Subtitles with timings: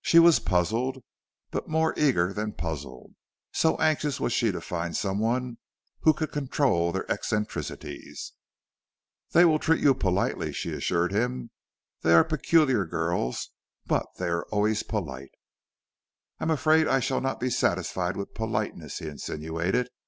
[0.00, 1.02] She was puzzled,
[1.50, 3.16] but more eager than puzzled,
[3.52, 5.58] so anxious was she to find some one
[6.02, 8.34] who could control their eccentricities.
[9.32, 11.50] "They will treat you politely," she assured him.
[12.02, 13.50] "They are peculiar girls,
[13.86, 15.32] but they are always polite."
[16.38, 19.88] "I am afraid I shall not be satisfied with politeness," he insinuated.